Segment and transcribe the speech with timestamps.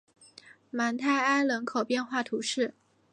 [0.71, 2.73] 芒泰埃人口变化图示